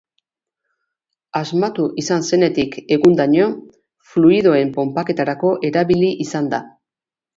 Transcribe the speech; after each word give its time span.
Asmatu 1.39 1.85
izan 2.03 2.25
zenetik 2.29 2.77
egundaino, 2.97 3.49
fluidoen 4.15 4.73
ponpaketarako 4.79 5.53
erabili 5.71 6.11
izan 6.27 6.49
da. 6.57 6.65